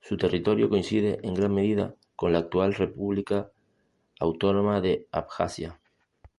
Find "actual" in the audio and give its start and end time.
2.38-2.72